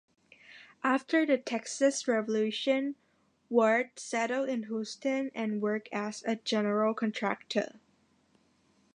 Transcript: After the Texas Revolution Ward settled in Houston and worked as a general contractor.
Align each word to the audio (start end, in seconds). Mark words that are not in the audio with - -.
After 0.83 1.27
the 1.27 1.37
Texas 1.37 2.07
Revolution 2.07 2.95
Ward 3.51 3.91
settled 3.97 4.49
in 4.49 4.63
Houston 4.63 5.29
and 5.35 5.61
worked 5.61 5.89
as 5.91 6.23
a 6.25 6.37
general 6.37 6.95
contractor. 6.95 7.79